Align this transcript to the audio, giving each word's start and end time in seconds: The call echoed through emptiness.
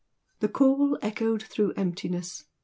The 0.39 0.47
call 0.47 0.97
echoed 1.03 1.43
through 1.43 1.73
emptiness. 1.73 2.45